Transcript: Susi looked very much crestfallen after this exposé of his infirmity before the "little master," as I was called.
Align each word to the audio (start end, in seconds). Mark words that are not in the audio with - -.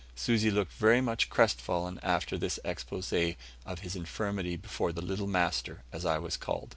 Susi 0.15 0.49
looked 0.49 0.73
very 0.73 0.99
much 0.99 1.29
crestfallen 1.29 1.99
after 2.01 2.35
this 2.35 2.59
exposé 2.65 3.35
of 3.67 3.81
his 3.81 3.95
infirmity 3.95 4.55
before 4.55 4.91
the 4.91 4.99
"little 4.99 5.27
master," 5.27 5.83
as 5.93 6.05
I 6.05 6.17
was 6.17 6.37
called. 6.37 6.69